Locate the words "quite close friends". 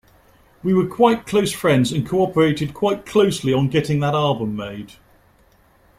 0.87-1.91